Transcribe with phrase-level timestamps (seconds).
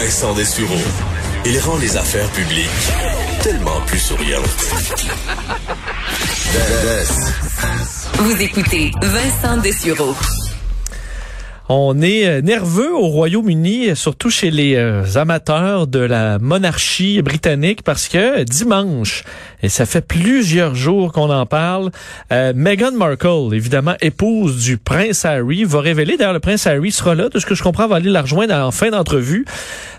[0.00, 0.78] Vincent Dessureau.
[1.44, 2.68] Il rend les affaires publiques
[3.42, 4.44] tellement plus souriantes.
[8.14, 10.14] Vous écoutez Vincent Dessureau.
[11.70, 17.82] On est euh, nerveux au Royaume-Uni, surtout chez les euh, amateurs de la monarchie britannique,
[17.82, 19.22] parce que dimanche,
[19.62, 21.90] et ça fait plusieurs jours qu'on en parle,
[22.32, 27.14] euh, Meghan Markle, évidemment épouse du prince Harry, va révéler, d'ailleurs le prince Harry sera
[27.14, 29.44] là, de ce que je comprends, va aller la rejoindre en fin d'entrevue,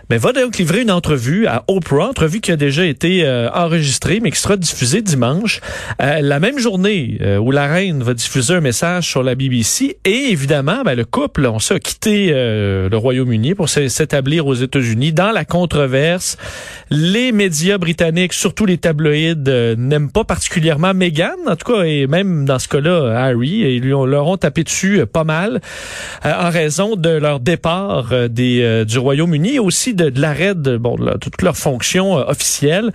[0.09, 4.20] mais va donc livrer une entrevue à Oprah, entrevue qui a déjà été euh, enregistrée,
[4.20, 5.61] mais qui sera diffusée dimanche,
[6.02, 9.98] euh, la même journée euh, où la reine va diffuser un message sur la BBC.
[10.06, 15.31] Et évidemment, ben, le couple, on a quitté le Royaume-Uni pour s'établir aux États-Unis dans
[15.31, 16.38] la controverse.
[16.89, 19.36] Les médias britanniques, surtout les tabloïds,
[19.78, 23.94] n'aiment pas particulièrement Meghan, en tout cas, et même dans ce cas-là, Harry, et lui,
[23.94, 25.61] on leur ont tapé dessus pas mal
[26.23, 31.42] en raison de leur départ des, du Royaume-Uni aussi de, l'arrêt de, bon, de toutes
[31.42, 32.92] leurs fonctions euh, officielles.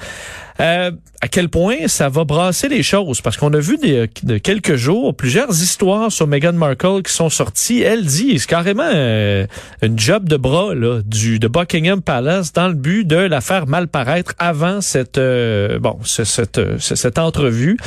[0.61, 3.21] Euh, à quel point ça va brasser les choses?
[3.21, 7.31] Parce qu'on a vu des, de quelques jours plusieurs histoires sur Meghan Markle qui sont
[7.31, 7.83] sorties.
[7.83, 9.47] Elle dit c'est carrément euh,
[9.83, 13.67] une job de bras là, du de Buckingham Palace dans le but de la faire
[13.67, 17.79] mal paraître avant cette bon cette, cette entrevue.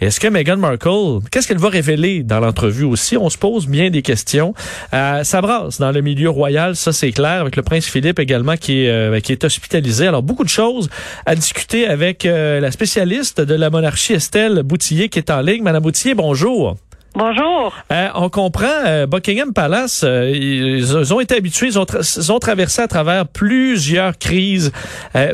[0.00, 3.16] Est-ce que Meghan Markle, qu'est-ce qu'elle va révéler dans l'entrevue aussi?
[3.16, 4.54] On se pose bien des questions.
[4.92, 8.56] Euh, ça brasse dans le milieu royal, ça c'est clair, avec le prince Philippe également
[8.56, 10.06] qui est, euh, hospitalisé.
[10.06, 10.88] Alors, beaucoup de choses
[11.26, 15.62] à discuter avec euh, la spécialiste de la monarchie, Estelle Boutillier, qui est en ligne.
[15.62, 16.76] Madame Boutillier, bonjour.
[17.14, 17.72] Bonjour.
[17.92, 22.88] Euh, on comprend, euh, Buckingham Palace, euh, ils, ont été habitués, ils ont, traversé à
[22.88, 24.72] travers plusieurs crises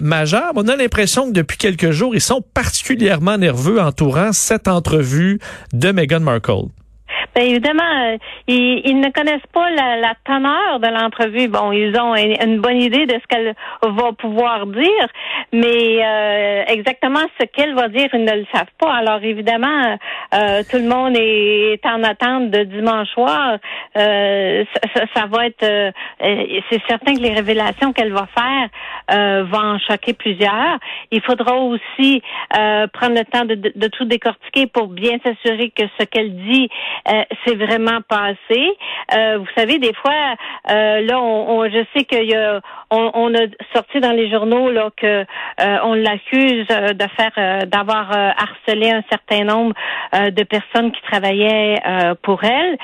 [0.02, 0.52] majeures.
[0.56, 5.40] On a l'impression que depuis quelques jours, ils sont particulièrement nerveux entourant cette entrevue
[5.72, 6.68] de Meghan Markle.
[7.34, 8.16] Bien évidemment, euh,
[8.48, 11.46] ils, ne connaissent pas la, la teneur de l'entrevue.
[11.46, 15.06] Bon, ils ont une, bonne idée de ce qu'elle va pouvoir dire,
[15.52, 18.92] mais euh, exactement ce qu'elle va dire, ils ne le savent pas.
[18.92, 19.96] Alors évidemment,
[20.34, 23.58] euh, tout le monde est en attente de dimanche soir.
[23.94, 30.14] Ça, ça, va être, c'est certain que les révélations qu'elle va faire vont en choquer
[30.14, 30.78] plusieurs.
[31.10, 36.04] Il faudra aussi prendre le temps de, de, tout décortiquer pour bien s'assurer que ce
[36.04, 36.68] qu'elle dit
[37.44, 38.76] c'est vraiment passé.
[39.14, 40.34] Euh, vous savez, des fois,
[40.70, 42.60] euh, là, on, je sais qu'il y a,
[42.90, 48.90] on, a sorti dans les journaux là que euh, on l'accuse de faire, d'avoir harcelé
[48.90, 49.74] un certain nombre
[50.12, 51.76] de personnes qui travaillaient
[52.22, 52.76] pour elle.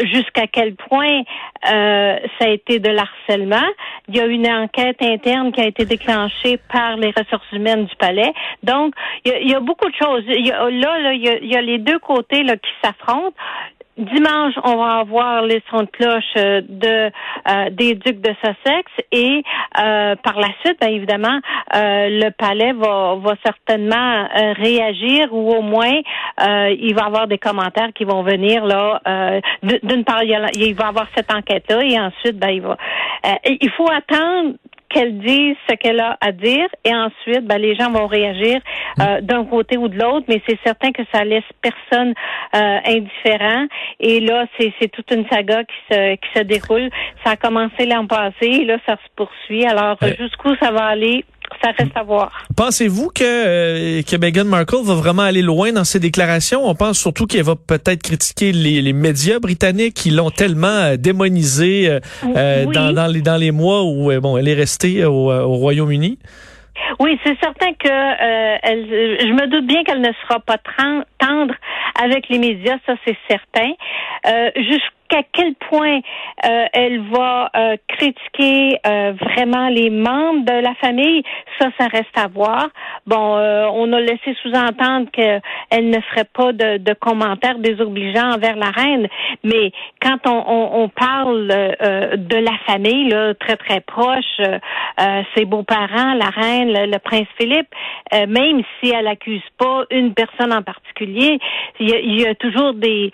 [0.00, 1.22] Jusqu'à quel point
[1.64, 3.68] ça a été de l'harcèlement
[4.08, 7.96] Il y a une enquête interne qui a été déclenchée par les ressources humaines du
[7.96, 8.32] palais.
[8.62, 8.94] Donc,
[9.24, 10.24] il y a, beaucoup de choses.
[10.28, 12.70] Il y a, là, il, y a, il y a les deux côtés là, qui
[12.82, 13.36] s'affrontent.
[14.02, 17.10] Dimanche, on va avoir les sons de cloche euh, de
[17.48, 19.42] euh, des ducs de Sussex et
[19.78, 21.40] euh, par la suite, bien évidemment,
[21.74, 26.00] le palais va, va certainement réagir ou au moins
[26.40, 29.00] il va avoir des commentaires qui vont venir là.
[29.62, 32.76] D'une part, il, va avoir cette enquête là et ensuite, ben il va.
[33.44, 34.54] il faut attendre
[34.92, 38.60] qu'elle dise ce qu'elle a à dire et ensuite, ben, les gens vont réagir
[39.00, 39.20] euh, mm.
[39.22, 42.14] d'un côté ou de l'autre, mais c'est certain que ça laisse personne
[42.54, 43.66] euh, indifférent.
[44.00, 46.90] Et là, c'est, c'est toute une saga qui se, qui se déroule.
[47.24, 49.64] Ça a commencé l'an passé et là, ça se poursuit.
[49.64, 51.24] Alors, jusqu'où ça va aller,
[51.62, 52.30] ça reste à voir.
[52.56, 56.64] Pensez-vous que, euh, que Meghan Markle va vraiment aller loin dans ses déclarations?
[56.64, 60.96] On pense surtout qu'elle va peut-être critiquer les, les, médias britanniques qui l'ont tellement euh,
[60.96, 65.54] démonisée euh, dans, dans, les, dans les mois où bon, elle est restée au, au
[65.56, 66.18] Royaume-Uni.
[67.00, 68.86] Oui, c'est certain que euh, elle,
[69.20, 70.58] je me doute bien qu'elle ne sera pas
[71.18, 71.54] tendre
[72.02, 73.72] avec les médias, ça c'est certain.
[74.26, 74.50] Euh,
[75.12, 76.00] jusqu'à quel point
[76.44, 81.22] euh, elle va euh, critiquer euh, vraiment les membres de la famille,
[81.60, 82.68] ça, ça reste à voir.
[83.06, 88.70] Bon, on a laissé sous-entendre qu'elle ne ferait pas de, de, commentaires désobligeants envers la
[88.70, 89.08] reine,
[89.44, 94.40] mais quand on, on, on parle de la famille, là, très très proche,
[95.34, 97.68] ses beaux-parents, la reine, le, prince Philippe,
[98.12, 101.38] même si elle accuse pas une personne en particulier,
[101.80, 103.10] il y a, il y a toujours des,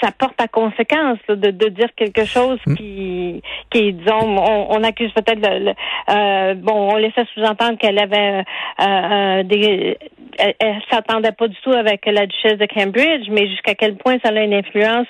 [0.00, 2.74] ça porte à conséquence de, de, dire quelque chose mm.
[2.76, 4.36] qui, qui, disons,
[4.70, 5.72] on, accuse peut-être le,
[6.10, 8.44] euh, bon, on laissait sous-entendre qu'elle avait
[8.80, 9.98] euh, des
[10.38, 14.18] elle, elle s'attendait pas du tout avec la duchesse de Cambridge, mais jusqu'à quel point
[14.24, 15.06] ça a une influence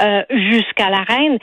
[0.00, 1.38] euh, jusqu'à la reine,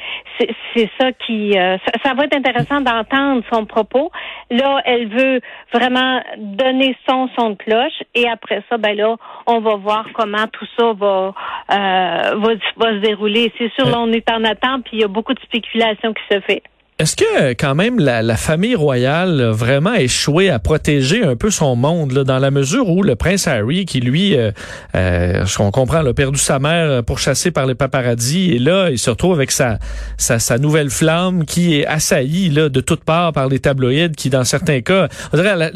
[0.73, 4.11] c'est ça qui ça, ça, va être intéressant d'entendre son propos.
[4.49, 5.41] Là, elle veut
[5.71, 10.47] vraiment donner son son de cloche et après ça, ben là, on va voir comment
[10.51, 11.33] tout ça va
[11.69, 13.26] va, va se dérouler.
[13.57, 16.23] C'est sûr, là, on est en attente, puis il y a beaucoup de spéculation qui
[16.31, 16.63] se fait.
[16.99, 21.51] Est-ce que quand même la, la, famille royale a vraiment échoué à protéger un peu
[21.51, 24.49] son monde là, dans la mesure où le prince Harry, qui lui, euh,
[24.95, 29.11] euh, on comprend, a perdu sa mère pourchassé par les paparazzis, et là il se
[29.11, 29.77] retrouve avec sa,
[30.17, 34.31] sa, sa nouvelle flamme qui est assaillie là de toutes parts par les tabloïds, qui
[34.31, 35.69] dans certains cas, on dirait,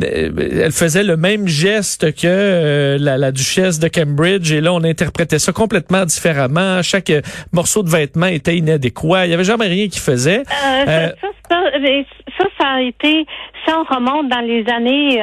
[0.00, 4.84] elle, faisait le même geste que euh, la, la, duchesse de Cambridge, et là on
[4.84, 6.82] interprétait ça complètement différemment.
[6.84, 7.12] Chaque
[7.50, 9.26] morceau de vêtement était inadéquat.
[9.26, 10.44] Il y avait jamais rien qui faisait.
[10.68, 13.26] Euh, euh, ça, ça, ça, a été,
[13.66, 15.22] ça on remonte dans les années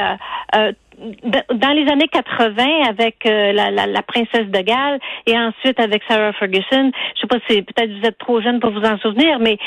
[0.56, 5.80] euh, dans les années 80 avec euh, la, la, la, princesse de Galles et ensuite
[5.80, 6.92] avec Sarah Ferguson.
[7.16, 9.58] Je sais pas si peut-être vous êtes trop jeune pour vous en souvenir, mais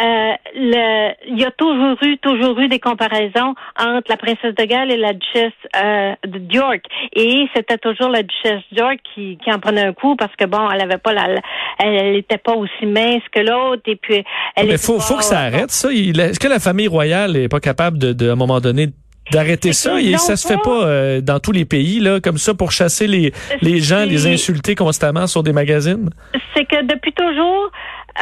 [0.00, 4.64] euh, le, il y a toujours eu toujours eu des comparaisons entre la princesse de
[4.64, 6.82] Galles et la duchesse euh, de York.
[7.14, 10.70] Et c'était toujours la duchesse York qui, qui en prenait un coup parce que bon,
[10.70, 11.40] elle avait pas la,
[11.78, 14.24] elle était pas aussi mince que l'autre et puis
[14.54, 14.68] elle.
[14.68, 15.90] Mais faut, faut que ça arrête ça.
[15.92, 18.88] Est-ce que la famille royale est pas capable de, de à un moment donné
[19.30, 22.54] d'arrêter ça et ça se fait pas euh, dans tous les pays là comme ça
[22.54, 26.10] pour chasser les les gens, les insulter constamment sur des magazines?
[26.54, 27.70] C'est que depuis toujours,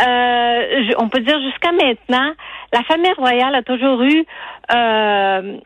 [0.07, 2.33] euh, on peut dire jusqu'à maintenant,
[2.73, 4.25] la famille royale a toujours eu
[4.73, 5.59] euh,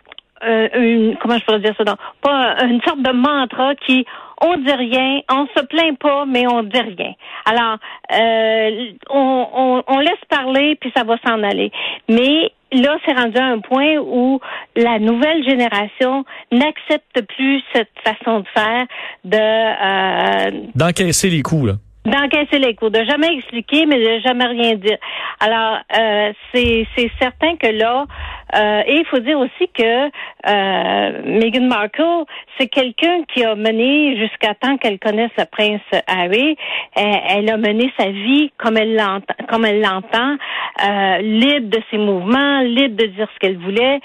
[0.45, 4.05] euh une comment je pourrais dire ça pas une sorte de mantra qui
[4.41, 7.13] on dit rien, on se plaint pas, mais on dit rien.
[7.45, 7.79] Alors,
[8.13, 11.73] euh, on, on, on, laisse parler, puis ça va s'en aller.
[12.09, 14.41] Mais là, c'est rendu à un point où
[14.77, 18.87] la nouvelle génération n'accepte plus cette façon de faire
[19.25, 21.75] de euh, d'encaisser les coups là
[22.09, 24.99] d'encaisser les coups, de jamais expliquer, mais de jamais rien dire.
[25.41, 28.07] Alors, euh, c'est certain que là,
[28.55, 32.25] euh, et il faut dire aussi que euh, Meghan Markle,
[32.59, 36.57] c'est quelqu'un qui a mené jusqu'à temps qu'elle connaisse le prince Harry.
[36.95, 40.37] Elle, a mené sa vie comme elle l'entend, comme elle l'entend,
[40.85, 44.01] euh, libre de ses mouvements, libre de dire ce qu'elle voulait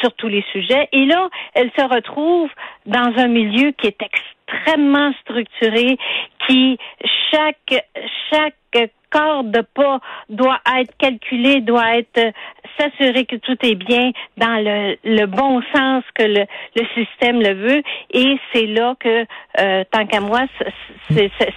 [0.00, 0.88] sur tous les sujets.
[0.92, 2.50] Et là, elle se retrouve
[2.86, 4.31] dans un milieu qui est extrêmement
[5.22, 5.96] structuré,
[6.46, 6.78] qui
[7.30, 7.84] chaque
[8.30, 8.54] chaque
[9.12, 12.32] corps de pas doit être calculé, doit être euh,
[12.78, 17.52] s'assurer que tout est bien dans le, le bon sens que le, le système le
[17.52, 17.82] veut.
[18.10, 19.26] Et c'est là que,
[19.60, 20.40] euh, tant qu'à moi,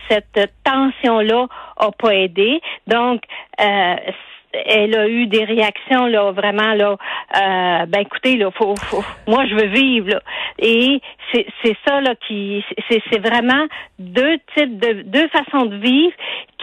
[0.09, 1.47] cette tension-là
[1.77, 2.61] a pas aidé.
[2.87, 3.21] Donc,
[3.61, 3.95] euh,
[4.65, 6.91] elle a eu des réactions là vraiment là
[7.35, 8.75] euh, ben écoutez là faut,
[9.27, 10.21] moi je veux vivre là.
[10.59, 13.65] et c'est c'est ça là qui c'est c'est vraiment
[13.99, 16.13] deux types de deux façons de vivre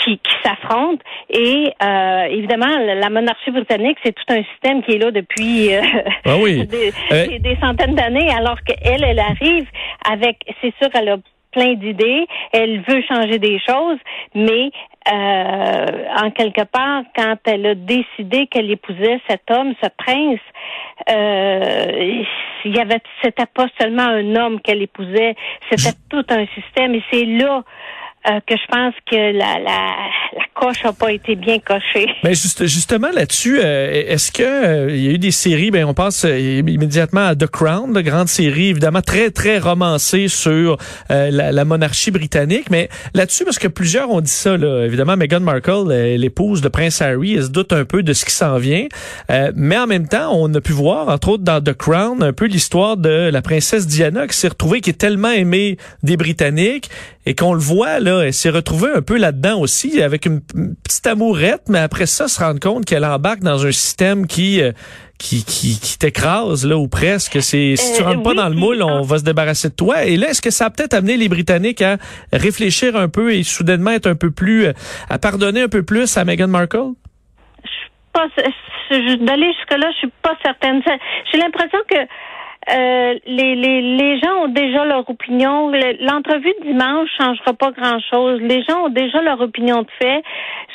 [0.03, 4.99] qui, qui s'affrontent et euh, évidemment la monarchie britannique c'est tout un système qui est
[4.99, 5.83] là depuis euh,
[6.25, 6.67] ah oui.
[7.11, 9.67] des, des, centaines d'années alors qu'elle elle arrive
[10.11, 11.17] avec c'est sûr elle a
[11.53, 13.99] plein d'idées, elle veut changer des choses,
[14.35, 14.71] mais
[15.10, 20.40] euh, en quelque part, quand elle a décidé qu'elle épousait cet homme, ce prince,
[21.11, 22.23] euh,
[22.64, 25.35] il y avait, c'était pas seulement un homme qu'elle épousait,
[25.71, 27.64] c'était tout un système, et c'est là
[28.29, 29.95] euh, que je pense que la, la,
[30.37, 32.07] la coche n'a pas été bien cochée.
[32.07, 35.73] Mais ben, juste, justement là-dessus, euh, est-ce que euh, il y a eu des séries,
[35.73, 40.76] ben on pense immédiatement à The Crown, de grande série évidemment très très romancée sur
[41.09, 45.41] la, la, monarchie britannique, mais là-dessus parce que plusieurs ont dit ça là, évidemment Meghan
[45.41, 48.87] Markle, l'épouse de Prince Harry, elle se doute un peu de ce qui s'en vient,
[49.57, 52.47] mais en même temps, on a pu voir entre autres dans The Crown un peu
[52.47, 56.88] l'histoire de la princesse Diana qui s'est retrouvée qui est tellement aimée des Britanniques
[57.26, 61.07] et qu'on le voit là elle s'est retrouvée un peu là-dedans aussi, avec une petite
[61.07, 64.73] amourette, mais après ça, se rendre compte qu'elle embarque dans un système qui euh,
[65.23, 67.41] qui, qui, qui t'écrase là ou presque.
[67.41, 70.05] C'est si tu euh, rentres pas dans le moule, on va se débarrasser de toi.
[70.05, 71.97] Et là, est-ce que ça a peut-être amené les Britanniques à
[72.33, 74.73] réfléchir un peu et soudainement être un peu plus, euh,
[75.09, 76.93] à pardonner un peu plus à Meghan Markle?
[77.64, 78.26] Je suis pas
[78.91, 80.83] d'aller jusque là, je suis pas certaine.
[81.33, 81.97] J'ai l'impression que
[82.71, 85.71] euh, les, les, les gens ont déjà leur opinion.
[86.00, 88.40] L'entrevue de dimanche changera pas grand-chose.
[88.40, 90.23] Les gens ont déjà leur opinion de fait,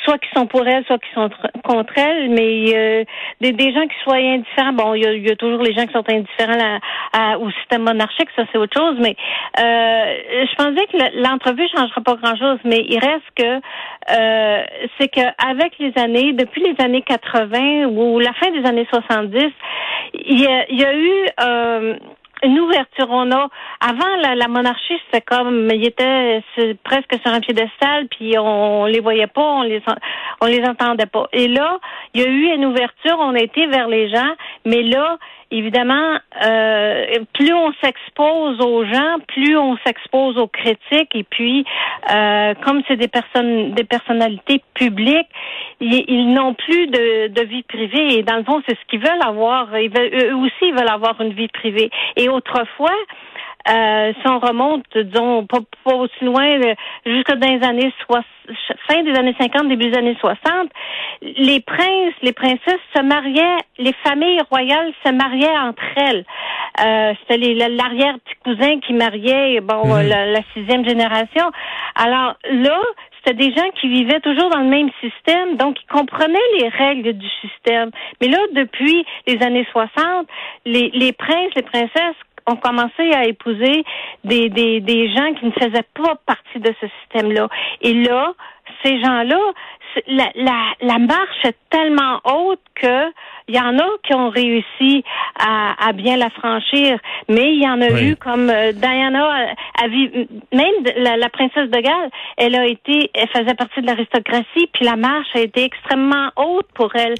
[0.04, 1.30] soit qui sont pour elle, soit qui sont
[1.64, 2.28] contre elle.
[2.30, 3.04] Mais euh,
[3.40, 5.86] des, des gens qui soient indifférents, bon, il y a, y a, toujours les gens
[5.86, 6.78] qui sont indifférents
[7.14, 8.96] à, au système monarchique, ça c'est autre chose.
[9.00, 9.16] Mais
[9.58, 12.58] euh, je pensais que l'entrevue changera pas grand-chose.
[12.64, 13.60] Mais il reste que
[14.10, 14.64] euh,
[14.98, 19.52] c'est qu'avec les années, depuis les années 80 ou la fin des années 70,
[20.14, 21.96] il y a, y a eu euh,
[22.42, 23.08] une ouverture.
[23.10, 23.48] On a
[23.80, 26.42] avant la, monarchie, c'était comme il était
[26.84, 29.82] presque sur un piédestal, puis on, les voyait pas, on les
[30.40, 31.26] on les entendait pas.
[31.32, 31.78] Et là,
[32.14, 33.16] il y a eu une ouverture.
[33.18, 35.18] On a été vers les gens, mais là,
[35.50, 41.14] évidemment, euh, plus on s'expose aux gens, plus on s'expose aux critiques.
[41.14, 41.64] Et puis,
[42.10, 45.28] euh, comme c'est des personnes, des personnalités publiques,
[45.80, 48.18] ils, n'ont plus de, de, vie privée.
[48.18, 49.78] Et dans le fond, c'est ce qu'ils veulent avoir.
[49.78, 51.90] Ils veulent, eux aussi, ils veulent avoir une vie privée.
[52.16, 52.94] Et autrefois,
[53.68, 56.58] euh, si on remonte, disons, pas, pas aussi loin,
[57.04, 58.24] jusque dans les années 60,
[58.88, 60.70] fin des années 50, début des années 60,
[61.20, 66.24] les princes, les princesses se mariaient, les familles royales se mariaient entre elles.
[66.84, 70.08] Euh, C'était l'arrière-petit cousin qui mariait, bon, mhm.
[70.08, 71.50] la, la, sixième génération.
[71.94, 72.80] Alors là,
[73.18, 77.12] c'était des gens qui vivaient toujours dans le même système, donc ils comprenaient les règles
[77.14, 77.90] du système.
[78.20, 80.26] Mais là, depuis les années 60,
[80.64, 82.16] les, les princes, les princesses
[82.48, 83.84] ont commencé à épouser
[84.24, 87.48] des, des, des gens qui ne faisaient pas partie de ce système-là.
[87.82, 88.32] Et là,
[88.82, 89.38] ces gens-là,
[90.06, 93.10] la, la, la marche est tellement haute que
[93.48, 95.02] il y en a qui ont réussi
[95.38, 99.26] à, à bien la franchir, mais il y en a eu comme euh, Diana,
[99.82, 104.68] a, même la, la, princesse de Galles, elle a été, elle faisait partie de l'aristocratie,
[104.74, 107.14] puis la marche a été extrêmement haute pour elle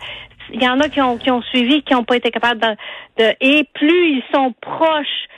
[0.53, 3.25] il y en a qui ont, qui ont suivi, qui n'ont pas été capables de,
[3.25, 5.29] de, Et plus ils sont proches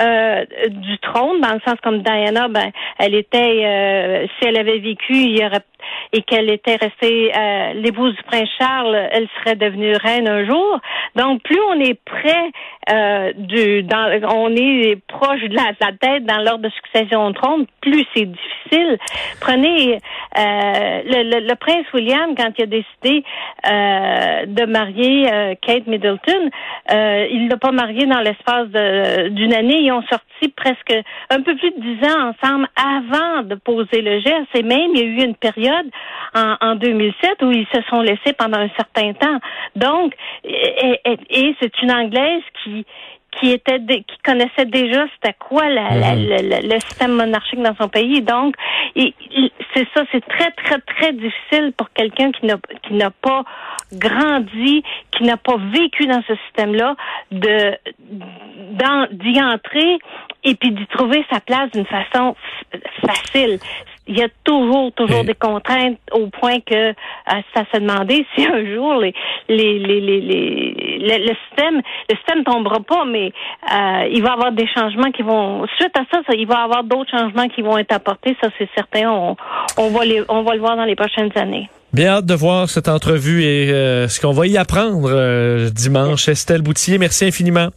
[0.00, 4.78] euh, du trône, dans le sens comme Diana, ben, elle était, euh, si elle avait
[4.78, 5.62] vécu, il y aurait
[6.12, 10.80] et qu'elle était restée euh, l'épouse du prince Charles, elle serait devenue reine un jour.
[11.16, 12.50] Donc plus on est près
[12.90, 17.66] euh, du, dans, on est proche de la, tête dans l'ordre de succession au trône,
[17.80, 18.98] plus c'est difficile.
[19.40, 23.24] Prenez euh, le, le, prince William quand il a décidé
[23.66, 26.50] euh, de marier euh, Kate Middleton,
[26.90, 28.68] il l'a pas marié dans l'espace
[29.30, 29.87] d'une année.
[29.88, 30.94] Ils ont sorti presque
[31.30, 34.54] un peu plus de dix ans ensemble avant de poser le geste.
[34.54, 35.86] Et même il y a eu une période
[36.34, 39.38] en, en 2007 où ils se sont laissés pendant un certain temps.
[39.76, 40.14] Donc,
[40.44, 42.84] et, c'est une Anglaise qui
[43.32, 46.26] qui était qui connaissait déjà c'était quoi la, mhm.
[46.62, 48.22] le système monarchique dans son pays.
[48.22, 48.54] Donc,
[48.94, 53.44] c'est ça, c'est très très très difficile pour quelqu'un qui n'a qui n'a pas
[53.92, 54.82] grandi,
[55.16, 56.96] qui n'a pas vécu dans ce système-là,
[57.30, 57.76] de
[59.12, 59.98] d'y entrer
[60.44, 62.34] et puis d'y trouver sa place d'une façon
[63.06, 63.58] facile
[64.08, 66.92] il y a toujours, toujours des contraintes au point que euh,
[67.54, 69.14] ça se demandait si un jour les,
[69.48, 73.32] les, les, les, le, système, le système tombera pas, mais
[73.72, 76.64] euh, il va y avoir des changements qui vont, suite à ça, il va y
[76.64, 79.10] avoir d'autres changements qui vont être apportés, ça c'est certain.
[79.10, 79.36] On,
[79.76, 81.68] on va les, on va le voir dans les prochaines années.
[81.92, 86.28] Bien hâte de voir cette entrevue et euh, ce qu'on va y apprendre dimanche.
[86.28, 87.68] Estelle Boutier, merci infiniment.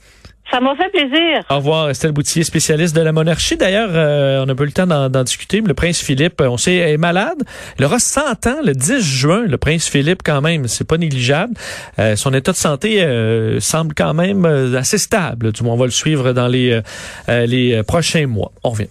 [0.52, 1.44] Ça m'a fait plaisir.
[1.50, 3.56] Au revoir, Estelle Boutier, spécialiste de la monarchie.
[3.56, 6.58] D'ailleurs, euh, on n'a pas eu le temps d'en discuter, mais le prince Philippe, on
[6.58, 7.44] sait, est malade.
[7.80, 10.68] Il aura 100 ans le 10 juin, le prince Philippe, quand même.
[10.68, 11.54] C'est pas négligeable.
[12.00, 15.54] Euh, son état de santé euh, semble quand même assez stable.
[15.54, 16.82] Du moins, on va le suivre dans les,
[17.28, 18.52] les prochains mois.
[18.64, 18.88] On revient.